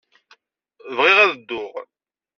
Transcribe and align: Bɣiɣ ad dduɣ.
Bɣiɣ 0.97 1.17
ad 1.23 1.31
dduɣ. 1.37 1.73